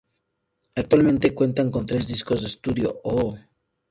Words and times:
Actualmente 0.75 1.35
cuentan 1.35 1.69
con 1.69 1.85
tres 1.85 2.07
discos 2.07 2.41
de 2.41 2.47
estudio; 2.47 3.01
"Oh! 3.03 3.37